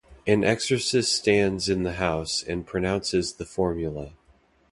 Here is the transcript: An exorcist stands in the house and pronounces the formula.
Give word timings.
An 0.25 0.43
exorcist 0.43 1.13
stands 1.13 1.69
in 1.69 1.83
the 1.83 1.91
house 1.93 2.41
and 2.41 2.65
pronounces 2.65 3.33
the 3.33 3.45
formula. 3.45 4.13